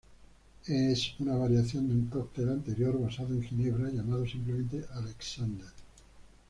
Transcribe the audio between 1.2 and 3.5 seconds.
variación de un cóctel anterior basado en